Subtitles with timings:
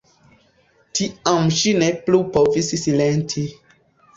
[0.99, 3.45] Tiam ŝi ne plu povis silenti.